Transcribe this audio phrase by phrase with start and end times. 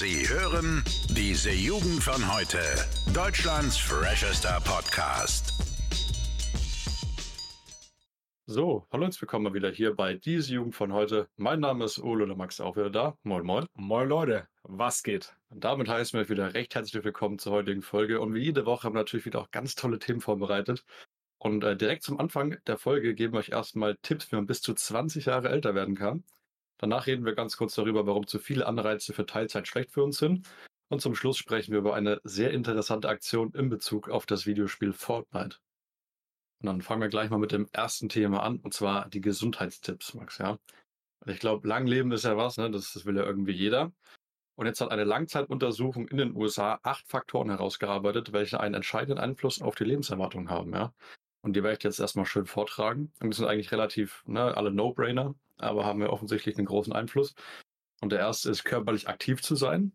[0.00, 2.58] Sie hören diese Jugend von heute.
[3.12, 5.52] Deutschlands freshester Podcast.
[8.46, 11.28] So, hallo und willkommen mal wieder hier bei diese Jugend von heute.
[11.36, 13.18] Mein Name ist Ole oder Max auch wieder da.
[13.24, 13.66] Moin, moin.
[13.74, 15.36] Moin Leute, was geht?
[15.50, 18.22] Und damit heißen wir wieder recht herzlich willkommen zur heutigen Folge.
[18.22, 20.82] Und wie jede Woche haben wir natürlich wieder auch ganz tolle Themen vorbereitet.
[21.36, 24.62] Und äh, direkt zum Anfang der Folge geben wir euch erstmal Tipps, wie man bis
[24.62, 26.24] zu 20 Jahre älter werden kann.
[26.80, 30.16] Danach reden wir ganz kurz darüber, warum zu viele Anreize für Teilzeit schlecht für uns
[30.16, 30.48] sind.
[30.88, 34.94] Und zum Schluss sprechen wir über eine sehr interessante Aktion in Bezug auf das Videospiel
[34.94, 35.58] Fortnite.
[36.62, 40.14] Und dann fangen wir gleich mal mit dem ersten Thema an, und zwar die Gesundheitstipps,
[40.14, 40.58] Max, ja.
[41.26, 42.70] Ich glaube, Langleben ist ja was, ne?
[42.70, 43.92] Das, das will ja irgendwie jeder.
[44.56, 49.60] Und jetzt hat eine Langzeituntersuchung in den USA acht Faktoren herausgearbeitet, welche einen entscheidenden Einfluss
[49.60, 50.94] auf die Lebenserwartung haben, ja.
[51.42, 53.12] Und die werde ich jetzt erstmal schön vortragen.
[53.20, 57.34] Und die sind eigentlich relativ, ne, alle No-Brainer, aber haben ja offensichtlich einen großen Einfluss.
[58.00, 59.92] Und der erste ist, körperlich aktiv zu sein,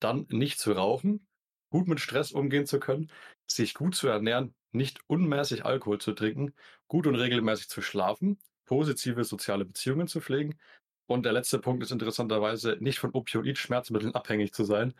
[0.00, 1.26] dann nicht zu rauchen,
[1.70, 3.10] gut mit Stress umgehen zu können,
[3.46, 6.54] sich gut zu ernähren, nicht unmäßig Alkohol zu trinken,
[6.88, 10.58] gut und regelmäßig zu schlafen, positive soziale Beziehungen zu pflegen.
[11.06, 14.94] Und der letzte Punkt ist interessanterweise, nicht von Opioid-Schmerzmitteln abhängig zu sein.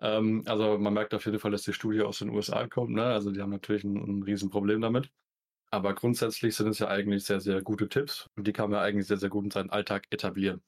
[0.00, 2.92] Ähm, also man merkt auf jeden Fall, dass die Studie aus den USA kommt.
[2.92, 3.04] Ne?
[3.04, 5.10] Also die haben natürlich ein, ein Riesenproblem damit.
[5.74, 9.06] Aber grundsätzlich sind es ja eigentlich sehr, sehr gute Tipps und die kann man eigentlich
[9.06, 10.62] sehr, sehr gut in seinen Alltag etablieren.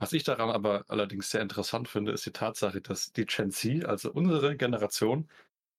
[0.00, 3.84] Was ich daran aber allerdings sehr interessant finde, ist die Tatsache, dass die Gen Z,
[3.84, 5.28] also unsere Generation,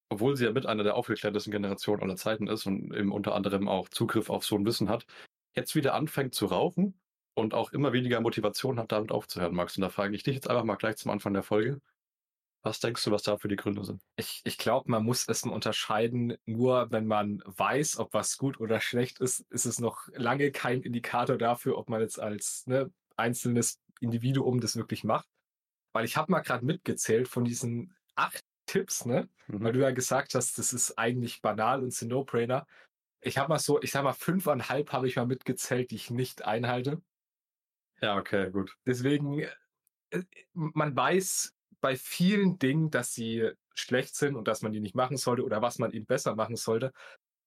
[0.10, 3.68] obwohl sie ja mit einer der aufgeklärtesten Generationen aller Zeiten ist und eben unter anderem
[3.68, 5.06] auch Zugriff auf so ein Wissen hat,
[5.56, 7.00] jetzt wieder anfängt zu rauchen
[7.36, 9.78] und auch immer weniger Motivation hat, damit aufzuhören, Max.
[9.78, 11.82] Und da frage ich dich jetzt einfach mal gleich zum Anfang der Folge.
[12.62, 14.02] Was denkst du, was da für die Gründe sind?
[14.18, 16.36] Ich, ich glaube, man muss es unterscheiden.
[16.46, 20.82] Nur wenn man weiß, ob was gut oder schlecht ist, ist es noch lange kein
[20.82, 25.28] Indikator dafür, ob man jetzt als ne, einzelnes Individuum das wirklich macht.
[25.94, 29.30] Weil ich habe mal gerade mitgezählt von diesen acht Tipps, ne?
[29.48, 29.64] Mhm.
[29.64, 32.68] Weil du ja gesagt hast, das ist eigentlich banal und sind No-Brainer.
[33.22, 36.46] Ich habe mal so, ich sag mal, fünfeinhalb habe ich mal mitgezählt, die ich nicht
[36.46, 37.02] einhalte.
[38.02, 38.78] Ja, okay, gut.
[38.86, 39.40] Deswegen,
[40.12, 44.96] äh, man weiß, bei vielen Dingen, dass sie schlecht sind und dass man die nicht
[44.96, 46.92] machen sollte oder was man ihnen besser machen sollte.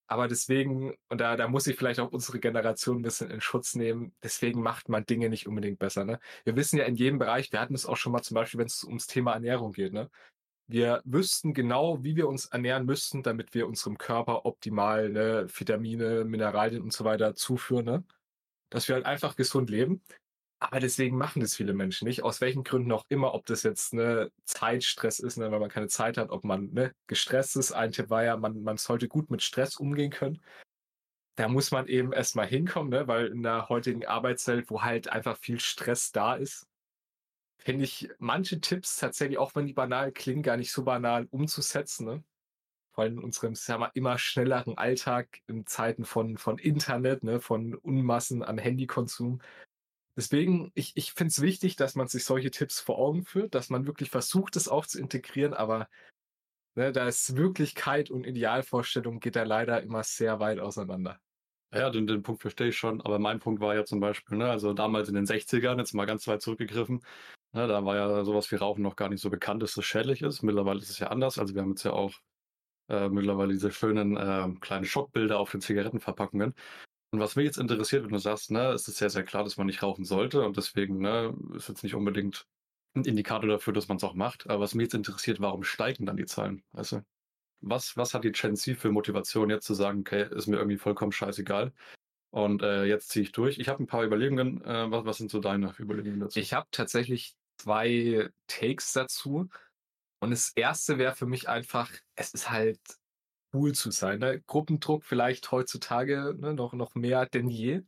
[0.09, 3.75] Aber deswegen, und da, da muss ich vielleicht auch unsere Generation ein bisschen in Schutz
[3.75, 6.05] nehmen, deswegen macht man Dinge nicht unbedingt besser.
[6.05, 6.21] Ne?
[6.45, 8.67] Wir wissen ja in jedem Bereich, wir hatten es auch schon mal zum Beispiel, wenn
[8.67, 10.11] es ums Thema Ernährung geht, ne?
[10.69, 16.25] Wir wüssten genau, wie wir uns ernähren müssten, damit wir unserem Körper optimal ne, Vitamine,
[16.25, 18.05] Mineralien und so weiter zuführen, ne?
[18.71, 20.03] Dass wir halt einfach gesund leben.
[20.63, 23.95] Aber deswegen machen das viele Menschen nicht, aus welchen Gründen auch immer, ob das jetzt
[23.95, 27.73] ne Zeitstress ist, ne, weil man keine Zeit hat, ob man ne, gestresst ist.
[27.73, 30.41] Ein Tipp war ja, man, man sollte gut mit Stress umgehen können.
[31.35, 35.37] Da muss man eben erstmal hinkommen, ne, weil in der heutigen Arbeitswelt, wo halt einfach
[35.37, 36.69] viel Stress da ist,
[37.59, 42.07] finde ich manche Tipps tatsächlich, auch wenn die banal klingen, gar nicht so banal umzusetzen.
[42.07, 42.25] Ne?
[42.93, 47.41] Vor allem in unserem sagen wir, immer schnelleren Alltag in Zeiten von, von Internet, ne,
[47.41, 49.41] von Unmassen an Handykonsum,
[50.17, 53.71] Deswegen, ich, ich finde es wichtig, dass man sich solche Tipps vor Augen führt, dass
[53.71, 55.89] man wirklich versucht, es auch zu integrieren, aber
[56.75, 61.19] ne, da ist Wirklichkeit und Idealvorstellung geht da leider immer sehr weit auseinander.
[61.75, 64.51] Ja, den, den Punkt verstehe ich schon, aber mein Punkt war ja zum Beispiel, ne,
[64.51, 67.01] also damals in den 60ern, jetzt mal ganz weit zurückgegriffen,
[67.53, 70.21] ne, da war ja sowas wie Rauchen noch gar nicht so bekannt, dass es schädlich
[70.21, 70.43] ist.
[70.43, 72.13] Mittlerweile ist es ja anders, also wir haben jetzt ja auch
[72.89, 76.55] äh, mittlerweile diese schönen äh, kleinen Schockbilder auf den Zigarettenverpackungen.
[77.13, 79.59] Und was mich jetzt interessiert, wenn du sagst, ne, es ist sehr, sehr klar, dass
[79.59, 82.47] man nicht rauchen sollte und deswegen, ne, ist jetzt nicht unbedingt
[82.95, 84.49] ein Indikator dafür, dass man es auch macht.
[84.49, 86.63] Aber was mich jetzt interessiert, warum steigen dann die Zahlen?
[86.73, 87.05] Du?
[87.61, 90.79] Was, was hat die Gen Z für Motivation, jetzt zu sagen, okay, ist mir irgendwie
[90.79, 91.73] vollkommen scheißegal.
[92.31, 93.59] Und äh, jetzt ziehe ich durch.
[93.59, 94.65] Ich habe ein paar Überlegungen.
[94.65, 96.39] Äh, was, was sind so deine Überlegungen dazu?
[96.39, 99.51] Ich habe tatsächlich zwei Takes dazu.
[100.21, 102.81] Und das erste wäre für mich einfach, es ist halt
[103.53, 104.21] cool zu sein.
[104.21, 104.43] Ne?
[104.47, 107.83] Gruppendruck vielleicht heutzutage ne, noch, noch mehr denn je.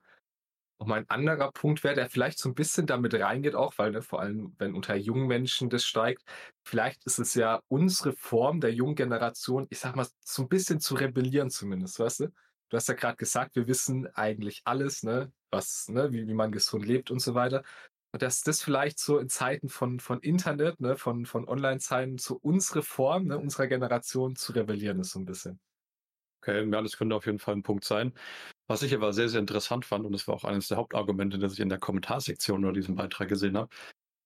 [0.79, 4.03] Und mein anderer Punkt wäre, der vielleicht so ein bisschen damit reingeht auch, weil ne,
[4.03, 6.23] vor allem, wenn unter jungen Menschen das steigt,
[6.65, 10.81] vielleicht ist es ja unsere Form der jungen Generation, ich sag mal, so ein bisschen
[10.81, 12.29] zu rebellieren zumindest, weißt du?
[12.71, 16.51] Du hast ja gerade gesagt, wir wissen eigentlich alles, ne, was, ne, wie, wie man
[16.51, 17.63] gesund lebt und so weiter.
[18.15, 22.39] Und dass das vielleicht so in Zeiten von, von Internet, ne, von, von Online-Zeiten zu
[22.39, 25.59] unsere Form, ne, unserer Generation zu rebellieren ist so ein bisschen.
[26.41, 28.13] Okay, ja, das könnte auf jeden Fall ein Punkt sein.
[28.69, 31.55] Was ich aber sehr, sehr interessant fand, und das war auch eines der Hauptargumente, das
[31.55, 33.75] ich in der Kommentarsektion oder diesem Beitrag gesehen habe,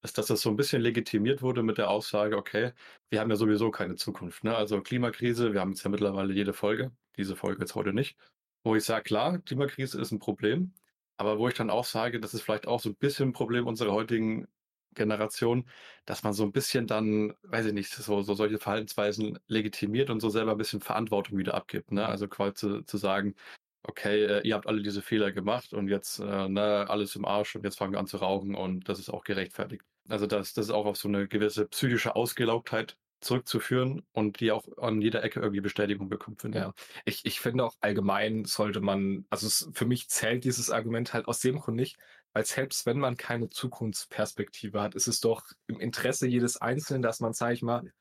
[0.02, 2.72] ist, dass das so ein bisschen legitimiert wurde mit der Aussage, okay,
[3.08, 4.44] wir haben ja sowieso keine Zukunft.
[4.44, 4.54] Ne?
[4.54, 8.18] Also Klimakrise, wir haben jetzt ja mittlerweile jede Folge, diese Folge jetzt heute nicht,
[8.64, 10.74] wo ich sage, klar, Klimakrise ist ein Problem,
[11.18, 13.66] aber wo ich dann auch sage, das ist vielleicht auch so ein bisschen ein Problem
[13.66, 14.46] unserer heutigen
[14.94, 15.68] Generation,
[16.06, 20.20] dass man so ein bisschen dann, weiß ich nicht, so, so solche Verhaltensweisen legitimiert und
[20.20, 21.92] so selber ein bisschen Verantwortung wieder abgibt.
[21.92, 22.06] Ne?
[22.06, 23.34] Also quasi zu, zu sagen,
[23.82, 27.56] okay, äh, ihr habt alle diese Fehler gemacht und jetzt äh, ne, alles im Arsch
[27.56, 29.82] und jetzt fangen wir an zu rauchen und das ist auch gerechtfertigt.
[30.08, 34.66] Also das, das ist auch auf so eine gewisse psychische Ausgelaugtheit zurückzuführen und die auch
[34.78, 36.74] an jeder Ecke irgendwie Bestätigung bekommt, finde ja.
[37.04, 37.24] ich.
[37.24, 41.40] Ich finde auch allgemein sollte man, also es, für mich zählt dieses Argument halt aus
[41.40, 41.98] dem Grund nicht,
[42.32, 47.20] weil selbst wenn man keine Zukunftsperspektive hat, ist es doch im Interesse jedes Einzelnen, dass
[47.20, 47.92] man, sage ich mal,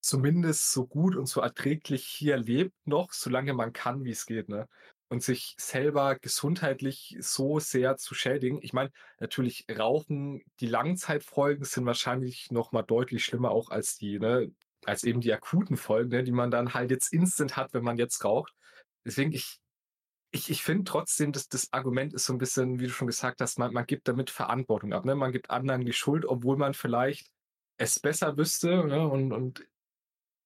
[0.00, 4.48] zumindest so gut und so erträglich hier lebt noch, solange man kann, wie es geht,
[4.48, 4.68] ne?
[5.12, 8.60] Und sich selber gesundheitlich so sehr zu schädigen.
[8.62, 14.18] Ich meine, natürlich Rauchen, die Langzeitfolgen sind wahrscheinlich noch mal deutlich schlimmer auch als die,
[14.18, 14.50] ne,
[14.86, 17.98] als eben die akuten Folgen, ne, die man dann halt jetzt instant hat, wenn man
[17.98, 18.54] jetzt raucht.
[19.04, 19.60] Deswegen, ich,
[20.30, 23.42] ich, ich finde trotzdem, dass das Argument ist so ein bisschen, wie du schon gesagt
[23.42, 25.04] hast, man, man gibt damit Verantwortung ab.
[25.04, 25.14] Ne?
[25.14, 27.30] Man gibt anderen die Schuld, obwohl man vielleicht
[27.76, 28.86] es besser wüsste.
[28.86, 29.06] Ne?
[29.06, 29.62] Und, und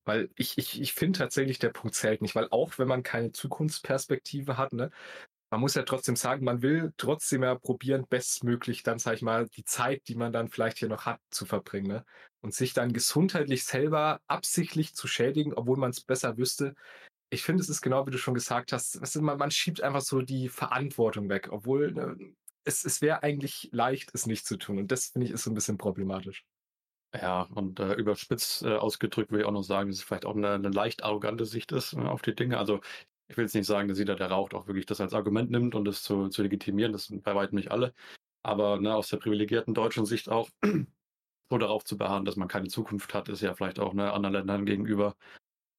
[0.07, 3.33] weil ich, ich, ich finde tatsächlich, der Punkt zählt nicht, weil auch wenn man keine
[3.33, 4.91] Zukunftsperspektive hat, ne,
[5.51, 9.49] man muss ja trotzdem sagen, man will trotzdem ja probieren, bestmöglich dann, sag ich mal,
[9.49, 11.87] die Zeit, die man dann vielleicht hier noch hat, zu verbringen.
[11.89, 12.05] Ne?
[12.41, 16.75] Und sich dann gesundheitlich selber absichtlich zu schädigen, obwohl man es besser wüsste.
[17.31, 19.83] Ich finde, es ist genau wie du schon gesagt hast, weißt du, man, man schiebt
[19.83, 22.17] einfach so die Verantwortung weg, obwohl ne,
[22.65, 24.79] es, es wäre eigentlich leicht, es nicht zu tun.
[24.79, 26.45] Und das finde ich ist so ein bisschen problematisch.
[27.23, 30.37] Ja, und äh, überspitzt äh, ausgedrückt will ich auch noch sagen, dass es vielleicht auch
[30.37, 32.59] eine, eine leicht arrogante Sicht ist äh, auf die Dinge.
[32.59, 32.81] Also
[33.29, 35.75] ich will jetzt nicht sagen, dass jeder, der raucht, auch wirklich das als Argument nimmt
[35.75, 36.93] und das zu, zu legitimieren.
[36.93, 37.95] Das sind bei weitem nicht alle.
[38.43, 40.51] Aber ne, aus der privilegierten deutschen Sicht auch
[41.51, 44.35] so darauf zu beharren, dass man keine Zukunft hat, ist ja vielleicht auch ne, anderen
[44.35, 45.17] Ländern gegenüber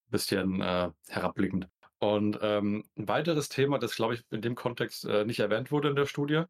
[0.08, 1.70] ein bisschen äh, herabblickend.
[2.00, 5.90] Und ähm, ein weiteres Thema, das glaube ich in dem Kontext äh, nicht erwähnt wurde
[5.90, 6.44] in der Studie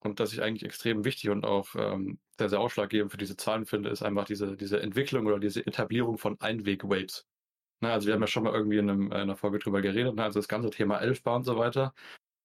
[0.00, 3.66] und das ich eigentlich extrem wichtig und auch ähm, sehr, sehr ausschlaggebend für diese Zahlen
[3.66, 7.26] finde, ist einfach diese, diese Entwicklung oder diese Etablierung von Einweg-Vapes.
[7.82, 10.14] Ne, also wir haben ja schon mal irgendwie in, einem, in einer Folge drüber geredet,
[10.14, 11.94] ne, also das ganze Thema Elfbar und so weiter.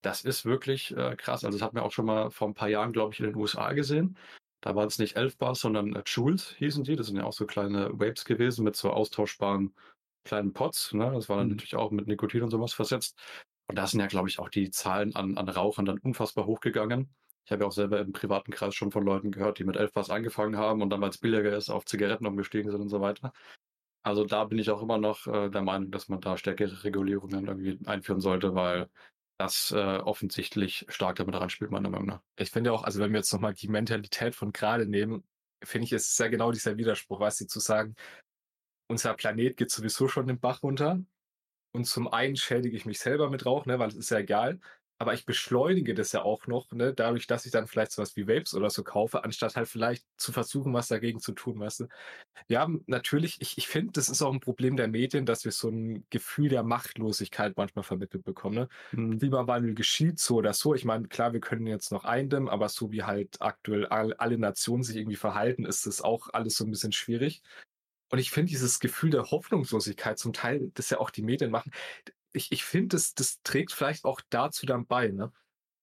[0.01, 1.43] Das ist wirklich äh, krass.
[1.43, 3.35] Also das hat man auch schon mal vor ein paar Jahren, glaube ich, in den
[3.35, 4.17] USA gesehen.
[4.61, 6.95] Da waren es nicht Elfbar, sondern äh, Joules hießen die.
[6.95, 9.73] Das sind ja auch so kleine Vapes gewesen mit so austauschbaren
[10.23, 10.93] kleinen Pots.
[10.93, 11.11] Ne?
[11.13, 11.53] Das war dann mhm.
[11.53, 13.17] natürlich auch mit Nikotin und sowas versetzt.
[13.67, 17.09] Und da sind ja, glaube ich, auch die Zahlen an, an Rauchern dann unfassbar hochgegangen.
[17.45, 20.09] Ich habe ja auch selber im privaten Kreis schon von Leuten gehört, die mit Elfbars
[20.09, 23.33] angefangen haben und dann, weil es billiger ist, auf Zigaretten umgestiegen sind und so weiter.
[24.03, 27.47] Also da bin ich auch immer noch äh, der Meinung, dass man da stärkere Regulierungen
[27.47, 28.89] irgendwie einführen sollte, weil
[29.37, 32.21] das äh, offensichtlich stark damit ranspielt, meiner Meinung nach.
[32.37, 35.23] Ich finde auch, also wenn wir jetzt nochmal die Mentalität von gerade nehmen,
[35.63, 37.95] finde ich, es sehr genau dieser Widerspruch, was sie zu sagen,
[38.87, 40.99] unser Planet geht sowieso schon den Bach runter.
[41.73, 44.59] Und zum einen schädige ich mich selber mit Rauch, ne, weil es ist ja egal
[44.97, 48.27] aber ich beschleunige das ja auch noch, ne, dadurch, dass ich dann vielleicht sowas wie
[48.27, 51.87] Vapes oder so kaufe, anstatt halt vielleicht zu versuchen, was dagegen zu tun, weißt du.
[52.47, 55.51] Wir haben natürlich, ich, ich finde, das ist auch ein Problem der Medien, dass wir
[55.51, 58.55] so ein Gefühl der Machtlosigkeit manchmal vermittelt bekommen.
[58.55, 58.69] Ne?
[58.91, 59.19] Mhm.
[59.19, 60.73] Klimawandel geschieht so oder so.
[60.73, 64.83] Ich meine, klar, wir können jetzt noch eindämmen, aber so wie halt aktuell alle Nationen
[64.83, 67.41] sich irgendwie verhalten, ist das auch alles so ein bisschen schwierig.
[68.11, 71.71] Und ich finde dieses Gefühl der Hoffnungslosigkeit zum Teil, das ja auch die Medien machen,
[72.35, 75.31] ich, ich finde, das, das trägt vielleicht auch dazu dann bei, ne?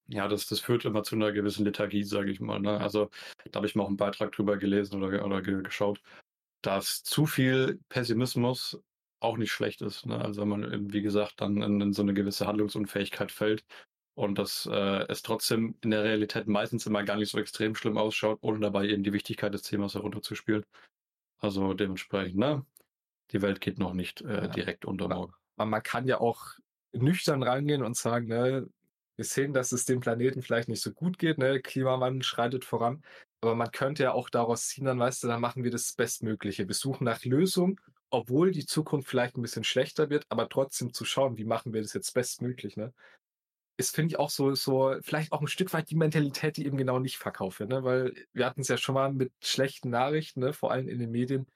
[0.09, 2.61] Ja, das, das führt immer zu einer gewissen Lethargie, sage ich mal.
[2.61, 2.79] Ne?
[2.79, 3.09] Also
[3.51, 6.03] da habe ich mal auch einen Beitrag drüber gelesen oder, oder geschaut,
[6.61, 8.79] dass zu viel Pessimismus
[9.21, 10.05] auch nicht schlecht ist.
[10.05, 10.21] Ne?
[10.21, 13.65] Also wenn man, wie gesagt, dann in, in so eine gewisse Handlungsunfähigkeit fällt
[14.15, 17.97] und dass äh, es trotzdem in der Realität meistens immer gar nicht so extrem schlimm
[17.97, 20.67] ausschaut, ohne dabei eben die Wichtigkeit des Themas herunterzuspielen.
[21.39, 22.67] Also dementsprechend, ne?
[23.31, 24.49] Die Welt geht noch nicht äh, ja.
[24.49, 26.55] direkt unter morgen man, man kann ja auch
[26.93, 28.69] nüchtern rangehen und sagen, ne,
[29.17, 33.03] wir sehen, dass es dem Planeten vielleicht nicht so gut geht, ne, Klimawandel schreitet voran,
[33.41, 36.69] aber man könnte ja auch daraus ziehen, dann weißt du, dann machen wir das Bestmögliche.
[36.69, 37.81] Wir suchen nach Lösungen,
[38.11, 41.83] obwohl die Zukunft vielleicht ein bisschen schlechter wird, aber trotzdem zu schauen, wie machen wir
[41.83, 42.93] das jetzt bestmöglich, ne?
[43.79, 46.77] Ist, finde ich, auch so, so, vielleicht auch ein Stück weit die Mentalität, die eben
[46.77, 47.83] genau nicht verkauft wird, ne?
[47.85, 50.53] Weil wir hatten es ja schon mal mit schlechten Nachrichten, ne?
[50.53, 51.47] Vor allem in den Medien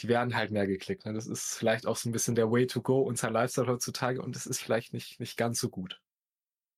[0.00, 1.06] die werden halt mehr geklickt.
[1.06, 1.12] Ne?
[1.12, 4.36] Das ist vielleicht auch so ein bisschen der Way to go, unser Lifestyle heutzutage und
[4.36, 6.00] das ist vielleicht nicht, nicht ganz so gut.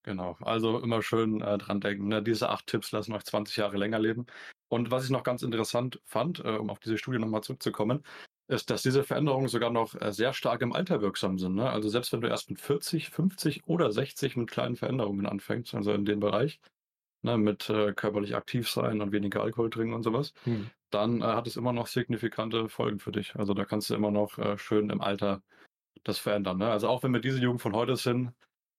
[0.03, 2.09] Genau, also immer schön äh, dran denken.
[2.09, 2.23] Ne?
[2.23, 4.27] Diese acht Tipps lassen euch 20 Jahre länger leben.
[4.69, 8.03] Und was ich noch ganz interessant fand, äh, um auf diese Studie nochmal zurückzukommen,
[8.49, 11.55] ist, dass diese Veränderungen sogar noch äh, sehr stark im Alter wirksam sind.
[11.55, 11.69] Ne?
[11.69, 15.93] Also selbst wenn du erst mit 40, 50 oder 60 mit kleinen Veränderungen anfängst, also
[15.93, 16.61] in dem Bereich,
[17.23, 20.71] ne, mit äh, körperlich aktiv sein und weniger Alkohol trinken und sowas, hm.
[20.91, 23.35] Dann äh, hat es immer noch signifikante Folgen für dich.
[23.37, 25.43] Also da kannst du immer noch äh, schön im Alter
[26.05, 26.59] das verändern.
[26.59, 26.71] Ne?
[26.71, 28.33] Also auch wenn wir diese Jugend von heute sind,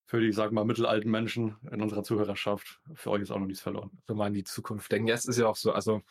[0.06, 3.48] für die, sagen wir mal, mittelalten Menschen in unserer Zuhörerschaft, für euch ist auch noch
[3.48, 3.91] nichts verloren.
[4.08, 5.08] Wenn man an die Zukunft denkt.
[5.08, 6.01] Ja, es ist ja auch so, also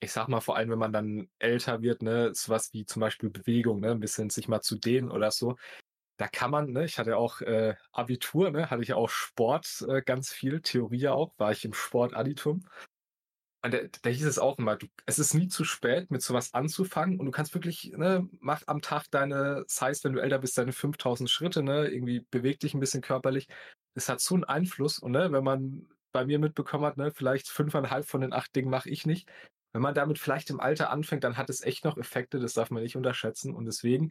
[0.00, 3.30] ich sag mal, vor allem, wenn man dann älter wird, ne, sowas wie zum Beispiel
[3.30, 5.56] Bewegung, ne, ein bisschen sich mal zu dehnen oder so.
[6.16, 10.02] Da kann man, ne, ich hatte auch äh, Abitur, ne, hatte ich auch Sport äh,
[10.02, 12.64] ganz viel, Theorie auch, war ich im Sportaditum.
[13.64, 16.52] Und da, da hieß es auch immer, du, es ist nie zu spät, mit sowas
[16.52, 20.40] anzufangen und du kannst wirklich, ne, mach am Tag deine, das heißt, wenn du älter
[20.40, 23.46] bist, deine 5000 Schritte, ne, irgendwie beweg dich ein bisschen körperlich.
[23.94, 27.48] Es hat so einen Einfluss und ne, wenn man bei mir mitbekommen hat, ne, vielleicht
[27.48, 29.28] fünfeinhalb von den acht Dingen mache ich nicht.
[29.72, 32.70] Wenn man damit vielleicht im Alter anfängt, dann hat es echt noch Effekte, das darf
[32.70, 33.54] man nicht unterschätzen.
[33.54, 34.10] Und deswegen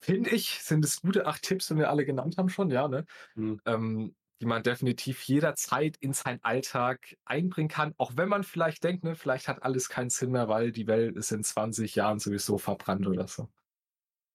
[0.00, 3.04] finde ich, sind es gute acht Tipps, die wir alle genannt haben schon, ja, ne?
[3.34, 3.60] Mhm.
[3.64, 9.04] Ähm, die man definitiv jederzeit in seinen Alltag einbringen kann, auch wenn man vielleicht denkt,
[9.04, 12.58] ne, vielleicht hat alles keinen Sinn mehr, weil die Welt ist in 20 Jahren sowieso
[12.58, 13.48] verbrannt oder so.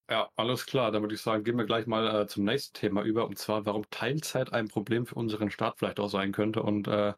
[0.09, 0.91] Ja, alles klar.
[0.91, 3.65] Dann würde ich sagen, gehen wir gleich mal äh, zum nächsten Thema über, und zwar,
[3.65, 7.13] warum Teilzeit ein Problem für unseren Staat vielleicht auch sein könnte und äh,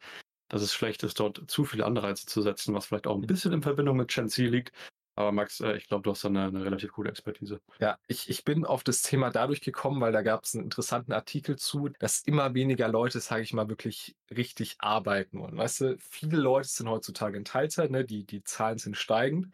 [0.47, 3.53] dass es schlecht ist, dort zu viele Anreize zu setzen, was vielleicht auch ein bisschen
[3.53, 4.71] in Verbindung mit Gen Z liegt.
[5.15, 7.59] Aber Max, äh, ich glaube, du hast eine, eine, relativ gute Expertise.
[7.79, 11.11] Ja, ich, ich bin auf das Thema dadurch gekommen, weil da gab es einen interessanten
[11.11, 15.57] Artikel zu, dass immer weniger Leute, sage ich mal, wirklich richtig arbeiten wollen.
[15.57, 18.05] Weißt du, viele Leute sind heutzutage in Teilzeit, ne?
[18.05, 19.53] die, die Zahlen sind steigend.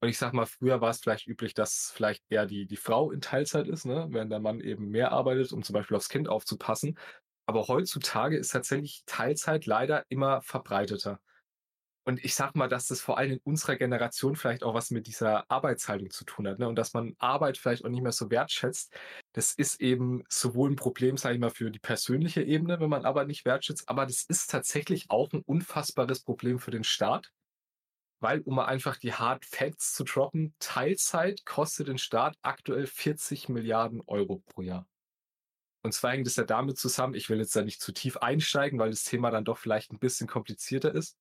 [0.00, 3.10] Und ich sag mal, früher war es vielleicht üblich, dass vielleicht eher die, die Frau
[3.10, 4.06] in Teilzeit ist, ne?
[4.10, 6.98] während der Mann eben mehr arbeitet, um zum Beispiel aufs Kind aufzupassen.
[7.46, 11.20] Aber heutzutage ist tatsächlich Teilzeit leider immer verbreiteter.
[12.06, 15.06] Und ich sag mal, dass das vor allem in unserer Generation vielleicht auch was mit
[15.06, 16.68] dieser Arbeitshaltung zu tun hat, ne?
[16.68, 18.94] Und dass man Arbeit vielleicht auch nicht mehr so wertschätzt.
[19.32, 23.06] Das ist eben sowohl ein Problem, sage ich mal, für die persönliche Ebene, wenn man
[23.06, 27.32] Arbeit nicht wertschätzt, aber das ist tatsächlich auch ein unfassbares Problem für den Staat.
[28.20, 33.48] Weil, um mal einfach die Hard Facts zu droppen, Teilzeit kostet den Staat aktuell 40
[33.48, 34.86] Milliarden Euro pro Jahr.
[35.82, 38.78] Und zwar hängt es ja damit zusammen, ich will jetzt da nicht zu tief einsteigen,
[38.78, 41.18] weil das Thema dann doch vielleicht ein bisschen komplizierter ist.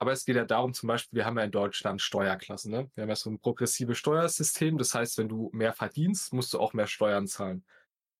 [0.00, 2.72] Aber es geht ja darum, zum Beispiel, wir haben ja in Deutschland Steuerklassen.
[2.72, 2.90] Ne?
[2.94, 4.78] Wir haben ja so ein progressives Steuersystem.
[4.78, 7.64] Das heißt, wenn du mehr verdienst, musst du auch mehr Steuern zahlen.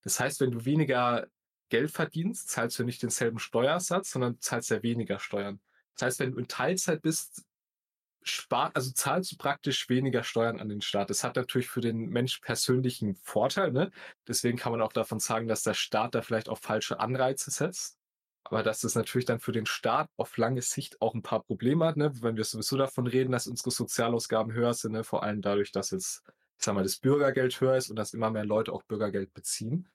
[0.03, 1.27] Das heißt, wenn du weniger
[1.71, 5.59] Geld verdienst, zahlst du nicht denselben Steuersatz, sondern zahlst ja weniger Steuern.
[5.95, 7.47] Das heißt, wenn du in Teilzeit bist,
[8.23, 11.09] spart, also zahlst du praktisch weniger Steuern an den Staat.
[11.09, 13.91] Das hat natürlich für den Mensch persönlichen Vorteil, ne?
[14.29, 18.00] Deswegen kann man auch davon sagen, dass der Staat da vielleicht auch falsche Anreize setzt.
[18.45, 21.85] Aber dass das natürlich dann für den Staat auf lange Sicht auch ein paar Probleme
[21.87, 22.11] hat, ne?
[22.23, 25.05] wenn wir sowieso davon reden, dass unsere Sozialausgaben höher sind, ne?
[25.05, 26.23] vor allem dadurch, dass jetzt,
[26.59, 29.89] ich sag mal, das Bürgergeld höher ist und dass immer mehr Leute auch Bürgergeld beziehen,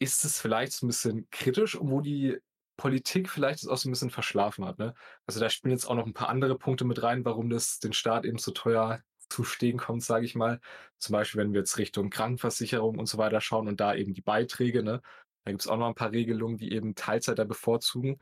[0.00, 2.38] ist es vielleicht so ein bisschen kritisch, wo die
[2.76, 4.78] Politik vielleicht es auch so ein bisschen verschlafen hat.
[4.78, 4.94] Ne?
[5.26, 7.92] Also da spielen jetzt auch noch ein paar andere Punkte mit rein, warum das den
[7.92, 10.60] Staat eben so teuer zu stehen kommt, sage ich mal.
[10.98, 14.22] Zum Beispiel, wenn wir jetzt Richtung Krankenversicherung und so weiter schauen und da eben die
[14.22, 15.00] Beiträge, ne?
[15.44, 18.18] Da gibt es auch noch ein paar Regelungen, die eben Teilzeiter bevorzugen.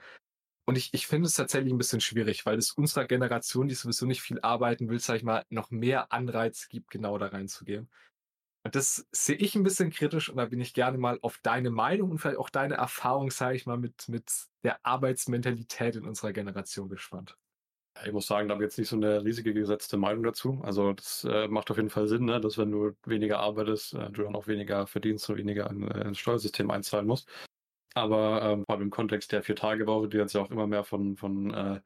[0.64, 4.06] Und ich, ich finde es tatsächlich ein bisschen schwierig, weil es unserer Generation, die sowieso
[4.06, 7.90] nicht viel arbeiten will, sag ich mal, noch mehr Anreiz gibt, genau da reinzugehen.
[8.64, 11.70] Und das sehe ich ein bisschen kritisch und da bin ich gerne mal auf deine
[11.70, 14.30] Meinung und vielleicht auch deine Erfahrung, sage ich mal, mit, mit
[14.62, 17.36] der Arbeitsmentalität in unserer Generation gespannt.
[18.04, 20.60] Ich muss sagen, da habe ich jetzt nicht so eine riesige gesetzte Meinung dazu.
[20.62, 22.40] Also das äh, macht auf jeden Fall Sinn, ne?
[22.40, 26.08] dass wenn du weniger arbeitest, äh, du dann auch weniger verdienst und weniger in, äh,
[26.08, 27.28] ins Steuersystem einzahlen musst.
[27.94, 31.16] Aber ähm, vor allem im Kontext der Vier-Tage-Woche, die jetzt ja auch immer mehr von,
[31.16, 31.80] von äh,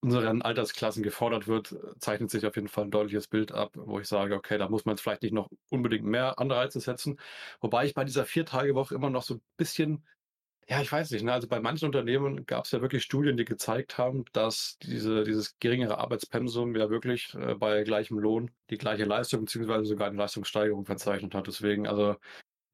[0.00, 4.08] unseren Altersklassen gefordert wird, zeichnet sich auf jeden Fall ein deutliches Bild ab, wo ich
[4.08, 7.18] sage, okay, da muss man jetzt vielleicht nicht noch unbedingt mehr Anreize setzen.
[7.60, 10.04] Wobei ich bei dieser Vier-Tage-Woche immer noch so ein bisschen
[10.68, 11.24] ja, ich weiß nicht.
[11.24, 11.32] Ne?
[11.32, 15.58] Also bei manchen Unternehmen gab es ja wirklich Studien, die gezeigt haben, dass diese, dieses
[15.58, 20.84] geringere Arbeitspensum ja wirklich äh, bei gleichem Lohn die gleiche Leistung beziehungsweise sogar eine Leistungssteigerung
[20.84, 21.46] verzeichnet hat.
[21.46, 22.16] Deswegen, also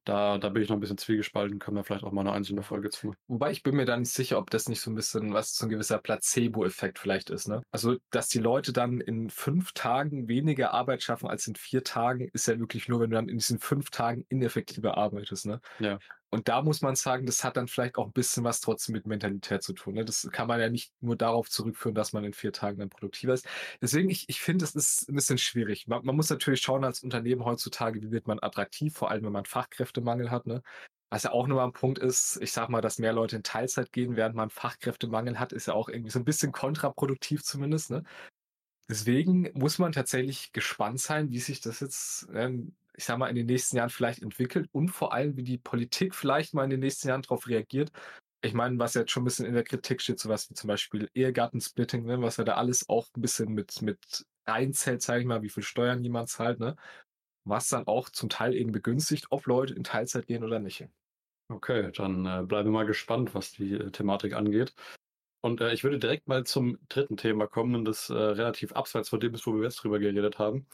[0.05, 2.63] da, da bin ich noch ein bisschen zwiegespalten, können wir vielleicht auch mal eine einzelne
[2.63, 3.15] Folge zu.
[3.27, 5.65] Wobei ich bin mir da nicht sicher, ob das nicht so ein bisschen was so
[5.65, 7.63] ein gewisser Placebo-Effekt vielleicht ist, ne?
[7.71, 12.29] Also, dass die Leute dann in fünf Tagen weniger Arbeit schaffen als in vier Tagen,
[12.33, 15.61] ist ja wirklich nur, wenn du dann in diesen fünf Tagen ineffektiver arbeitest, ne?
[15.79, 15.99] Ja.
[16.35, 19.07] Und da muss man sagen, das hat dann vielleicht auch ein bisschen was trotzdem mit
[19.07, 19.95] Mentalität zu tun.
[19.95, 20.05] Ne?
[20.05, 23.35] Das kann man ja nicht nur darauf zurückführen, dass man in vier Tagen dann produktiver
[23.35, 23.47] ist.
[23.81, 25.87] Deswegen, ich, ich finde, es ist ein bisschen schwierig.
[25.87, 29.31] Man, man, muss natürlich schauen als Unternehmen heutzutage, wie wird man attraktiv, vor allem wenn
[29.31, 30.49] man Fachkräftemangel hat.
[30.49, 30.65] Ne?
[31.09, 33.93] Was ja auch nochmal ein Punkt ist, ich sag mal, dass mehr Leute in Teilzeit
[33.93, 37.93] gehen, während man Fachkräftemangel hat, ist ja auch irgendwie so ein bisschen kontraproduktiv zumindest.
[37.93, 38.03] Ne?
[38.89, 43.37] Deswegen muss man tatsächlich gespannt sein, wie sich das jetzt ähm, ich sag mal, in
[43.37, 46.81] den nächsten Jahren vielleicht entwickelt und vor allem, wie die Politik vielleicht mal in den
[46.81, 47.91] nächsten Jahren darauf reagiert.
[48.43, 51.09] Ich meine, was jetzt schon ein bisschen in der Kritik steht, sowas wie zum Beispiel
[51.15, 55.43] Ehegattensplitting, ne, was ja da alles auch ein bisschen mit, mit reinzählt, sage ich mal,
[55.43, 56.77] wie viel Steuern jemand zahlt, ne?
[57.47, 60.87] Was dann auch zum Teil eben begünstigt, ob Leute in Teilzeit gehen oder nicht.
[61.49, 64.75] Okay, dann äh, bleiben wir mal gespannt, was die äh, Thematik angeht.
[65.43, 69.21] Und äh, ich würde direkt mal zum dritten Thema kommen, das äh, relativ abseits von
[69.21, 70.67] dem ist, wo wir jetzt drüber geredet haben.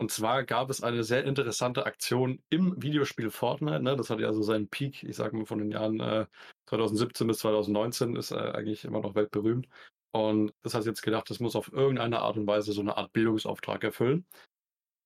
[0.00, 3.82] Und zwar gab es eine sehr interessante Aktion im Videospiel Fortnite.
[3.82, 3.96] Ne?
[3.96, 6.26] Das hatte ja so seinen Peak, ich sage mal von den Jahren äh,
[6.66, 9.68] 2017 bis 2019, ist äh, eigentlich immer noch weltberühmt.
[10.12, 13.12] Und das hat jetzt gedacht, das muss auf irgendeine Art und Weise so eine Art
[13.12, 14.24] Bildungsauftrag erfüllen.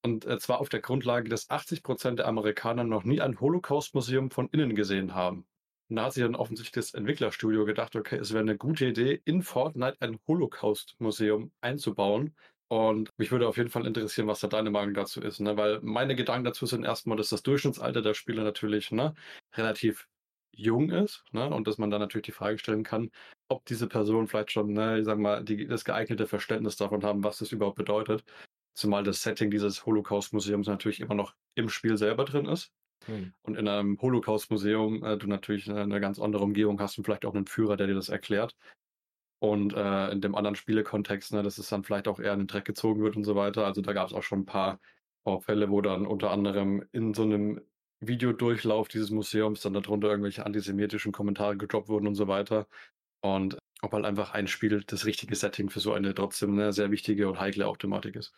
[0.05, 4.31] Und äh, zwar auf der Grundlage, dass 80 Prozent der Amerikaner noch nie ein Holocaust-Museum
[4.31, 5.45] von innen gesehen haben.
[5.89, 9.21] Und da hat sich dann offensichtlich das Entwicklerstudio gedacht, okay, es wäre eine gute Idee,
[9.25, 12.35] in Fortnite ein Holocaust-Museum einzubauen.
[12.73, 15.55] Und mich würde auf jeden Fall interessieren, was da deine Meinung dazu ist, ne?
[15.57, 19.13] weil meine Gedanken dazu sind erstmal, dass das Durchschnittsalter der Spieler natürlich ne,
[19.55, 20.07] relativ
[20.51, 21.47] jung ist ne?
[21.51, 23.11] und dass man dann natürlich die Frage stellen kann,
[23.47, 27.23] ob diese Personen vielleicht schon, ne, ich sag mal, die, das geeignete Verständnis davon haben,
[27.23, 28.23] was das überhaupt bedeutet.
[28.73, 32.71] Zumal das Setting dieses Holocaust-Museums natürlich immer noch im Spiel selber drin ist.
[33.05, 33.35] Hm.
[33.43, 37.25] Und in einem Holocaust-Museum äh, du natürlich eine, eine, ganz andere Umgebung hast und vielleicht
[37.25, 38.55] auch einen Führer, der dir das erklärt.
[39.43, 42.47] Und äh, in dem anderen Spielekontext, ne, dass es dann vielleicht auch eher in den
[42.47, 43.65] Dreck gezogen wird und so weiter.
[43.65, 44.79] Also da gab es auch schon ein paar
[45.25, 47.59] Vorfälle, wo dann unter anderem in so einem
[47.99, 52.67] Videodurchlauf dieses Museums dann darunter irgendwelche antisemitischen Kommentare gedroppt wurden und so weiter.
[53.19, 56.89] Und ob halt einfach ein Spiel das richtige Setting für so eine trotzdem eine sehr
[56.89, 58.33] wichtige und heikle auch Thematik ist.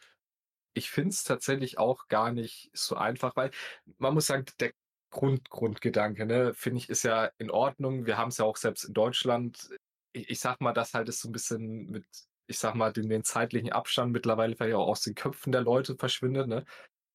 [0.74, 3.52] Ich finde es tatsächlich auch gar nicht so einfach, weil
[4.00, 4.72] man muss sagen, der
[5.12, 8.08] Grund, Grundgedanke, ne, finde ich, ist ja in Ordnung.
[8.08, 9.70] Wir haben es ja auch selbst in Deutschland
[10.16, 12.06] ich, ich sag mal, das halt ist so ein bisschen mit,
[12.48, 15.96] ich sag mal, den, den zeitlichen Abstand mittlerweile vielleicht auch aus den Köpfen der Leute
[15.96, 16.66] verschwindet, ne?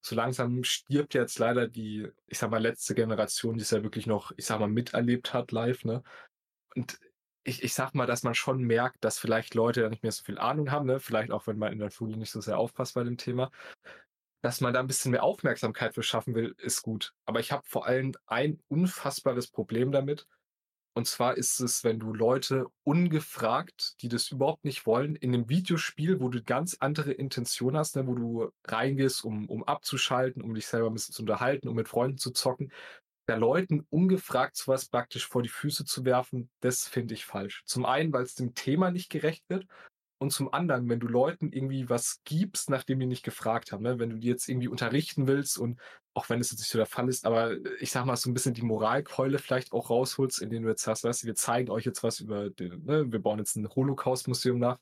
[0.02, 4.06] So langsam stirbt jetzt leider die, ich sag mal, letzte Generation, die es ja wirklich
[4.06, 6.02] noch, ich sag mal, miterlebt hat live, ne?
[6.74, 6.98] Und
[7.44, 10.24] ich, ich sag mal, dass man schon merkt, dass vielleicht Leute da nicht mehr so
[10.24, 11.00] viel Ahnung haben, ne?
[11.00, 13.50] Vielleicht auch, wenn man in der Schule nicht so sehr aufpasst bei dem Thema.
[14.42, 17.14] Dass man da ein bisschen mehr Aufmerksamkeit für schaffen will, ist gut.
[17.26, 20.26] Aber ich habe vor allem ein unfassbares Problem damit.
[20.94, 25.48] Und zwar ist es, wenn du Leute ungefragt, die das überhaupt nicht wollen, in einem
[25.48, 30.54] Videospiel, wo du ganz andere Intention hast, ne, wo du reingehst, um, um abzuschalten, um
[30.54, 32.72] dich selber ein bisschen zu unterhalten, um mit Freunden zu zocken,
[33.28, 37.62] der Leuten ungefragt sowas praktisch vor die Füße zu werfen, das finde ich falsch.
[37.64, 39.66] Zum einen, weil es dem Thema nicht gerecht wird
[40.20, 43.98] und zum anderen, wenn du Leuten irgendwie was gibst, nachdem die nicht gefragt haben, ne?
[43.98, 45.80] wenn du die jetzt irgendwie unterrichten willst und
[46.12, 48.34] auch wenn es jetzt nicht so der Fall ist, aber ich sag mal, so ein
[48.34, 51.86] bisschen die Moralkeule vielleicht auch rausholst, indem du jetzt sagst, weißt du, wir zeigen euch
[51.86, 53.10] jetzt was über den, ne?
[53.10, 54.78] wir bauen jetzt ein Holocaust-Museum nach.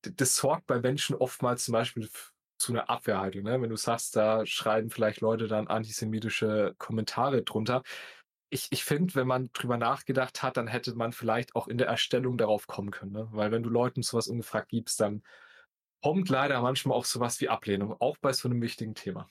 [0.00, 2.08] Das sorgt bei Menschen oftmals zum Beispiel
[2.56, 3.42] zu einer Abwehrhaltung.
[3.42, 3.60] Ne?
[3.60, 7.82] Wenn du sagst, da schreiben vielleicht Leute dann antisemitische Kommentare drunter,
[8.52, 11.86] ich, ich finde, wenn man drüber nachgedacht hat, dann hätte man vielleicht auch in der
[11.86, 13.12] Erstellung darauf kommen können.
[13.12, 13.28] Ne?
[13.32, 15.22] Weil wenn du Leuten sowas ungefragt gibst, dann
[16.02, 19.28] kommt leider manchmal auch sowas wie Ablehnung, auch bei so einem wichtigen Thema.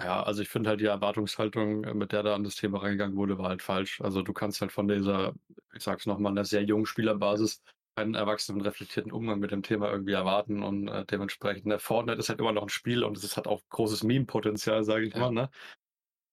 [0.00, 3.16] Ja, also ich finde halt die Erwartungshaltung, äh, mit der da an das Thema reingegangen
[3.16, 4.00] wurde, war halt falsch.
[4.00, 5.34] Also du kannst halt von dieser,
[5.74, 7.62] ich sag's nochmal, einer sehr jungen Spielerbasis
[7.96, 12.28] einen erwachsenen, reflektierten Umgang mit dem Thema irgendwie erwarten und äh, dementsprechend, ne, Fortnite ist
[12.28, 15.20] halt immer noch ein Spiel und es hat auch großes Meme-Potenzial, sage ich ja.
[15.20, 15.50] mal, ne?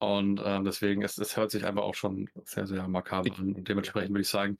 [0.02, 3.54] Und ähm, deswegen, es, es hört sich einfach auch schon sehr, sehr makaber an.
[3.54, 4.58] Und dementsprechend würde ich sagen,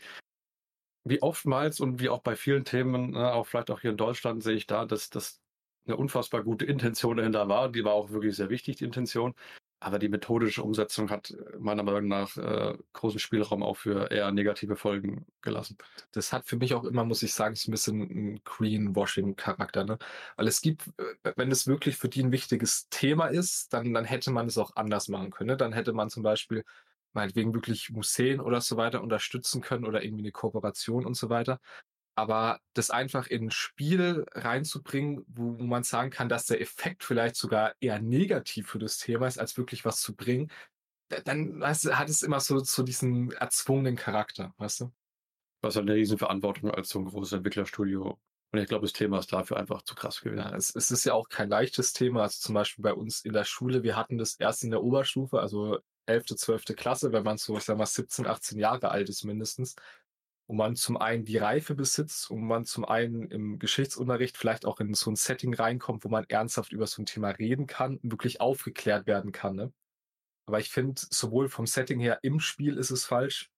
[1.04, 4.44] wie oftmals und wie auch bei vielen Themen, ne, auch vielleicht auch hier in Deutschland,
[4.44, 5.42] sehe ich da, dass das
[5.88, 7.72] eine unfassbar gute Intention dahinter war.
[7.72, 9.34] Die war auch wirklich sehr wichtig, die Intention.
[9.84, 14.32] Aber die methodische Umsetzung hat äh, meiner Meinung nach äh, großen Spielraum auch für eher
[14.32, 15.78] negative Folgen gelassen.
[16.12, 19.84] Das hat für mich auch immer, muss ich sagen, so ein bisschen einen Greenwashing-Charakter.
[19.86, 19.98] Ne?
[20.36, 20.88] Weil es gibt,
[21.24, 24.58] äh, wenn es wirklich für die ein wichtiges Thema ist, dann, dann hätte man es
[24.60, 25.50] auch anders machen können.
[25.50, 25.58] Ne?
[25.58, 26.64] Dann hätte man zum Beispiel
[27.14, 31.60] meinetwegen wirklich Museen oder so weiter unterstützen können oder irgendwie eine Kooperation und so weiter.
[32.16, 37.04] Aber das einfach in ein Spiel reinzubringen, wo, wo man sagen kann, dass der Effekt
[37.04, 40.52] vielleicht sogar eher negativ für das Thema ist, als wirklich was zu bringen,
[41.26, 44.92] dann weißt du, hat es immer so, so diesen erzwungenen Charakter, weißt du?
[45.62, 48.20] Was halt eine Riesenverantwortung als so ein großes Entwicklerstudio.
[48.54, 50.40] Und ich glaube, das Thema ist dafür einfach zu krass gewesen.
[50.40, 52.24] Ja, es, es ist ja auch kein leichtes Thema.
[52.24, 55.40] Also zum Beispiel bei uns in der Schule, wir hatten das erst in der Oberstufe,
[55.40, 56.66] also 11., 12.
[56.76, 59.76] Klasse, wenn man so, ich sag mal, 17, 18 Jahre alt ist mindestens
[60.52, 64.82] wo man zum einen die Reife besitzt, wo man zum einen im Geschichtsunterricht vielleicht auch
[64.82, 68.12] in so ein Setting reinkommt, wo man ernsthaft über so ein Thema reden kann und
[68.12, 69.56] wirklich aufgeklärt werden kann.
[69.56, 69.72] Ne?
[70.46, 73.50] Aber ich finde, sowohl vom Setting her im Spiel ist es falsch,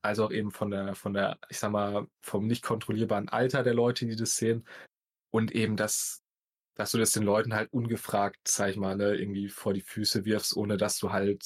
[0.00, 3.74] als auch eben von der, von der, ich sag mal, vom nicht kontrollierbaren Alter der
[3.74, 4.64] Leute, die das sehen.
[5.32, 6.22] Und eben, dass,
[6.76, 10.24] dass du das den Leuten halt ungefragt, sag ich mal, ne, irgendwie vor die Füße
[10.24, 11.44] wirfst, ohne dass du halt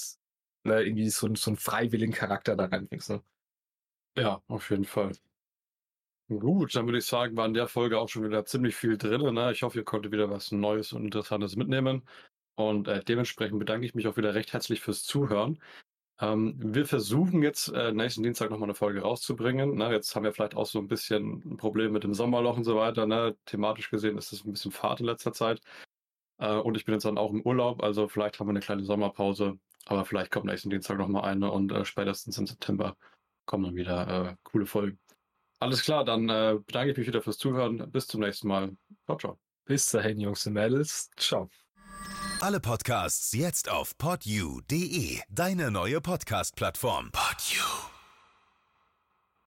[0.65, 3.09] ne, irgendwie so, so einen freiwilligen Charakter da reinbringst.
[3.09, 3.23] Ne?
[4.17, 5.13] Ja, auf jeden Fall.
[6.29, 9.35] Gut, dann würde ich sagen, war in der Folge auch schon wieder ziemlich viel drin.
[9.35, 9.53] Ne?
[9.53, 12.03] Ich hoffe, ihr konntet wieder was Neues und Interessantes mitnehmen.
[12.55, 15.61] Und äh, dementsprechend bedanke ich mich auch wieder recht herzlich fürs Zuhören.
[16.21, 19.75] Ähm, wir versuchen jetzt äh, nächsten Dienstag nochmal eine Folge rauszubringen.
[19.77, 19.91] Ne?
[19.93, 22.77] Jetzt haben wir vielleicht auch so ein bisschen ein Problem mit dem Sommerloch und so
[22.77, 23.07] weiter.
[23.07, 23.37] Ne?
[23.47, 25.61] Thematisch gesehen ist es ein bisschen Fahrt in letzter Zeit.
[26.39, 28.85] Äh, und ich bin jetzt dann auch im Urlaub, also vielleicht haben wir eine kleine
[28.85, 29.59] Sommerpause.
[29.87, 32.97] Aber vielleicht kommt nächsten Dienstag nochmal eine und äh, spätestens im September
[33.45, 34.99] kommen dann wieder äh, coole Folgen.
[35.61, 37.91] Alles klar, dann äh, bedanke ich mich wieder fürs Zuhören.
[37.91, 38.77] Bis zum nächsten Mal.
[39.05, 39.39] Ciao, ciao.
[39.65, 41.09] Bis dahin, Jungs und Mädels.
[41.17, 41.49] Ciao.
[42.41, 47.13] Alle Podcasts jetzt auf podyou.de, deine neue Podcast-Plattform.
[47.13, 47.92] Podyou.